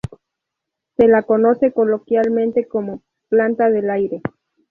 [0.97, 4.23] Se la conoce coloquialmente como "planta del aire".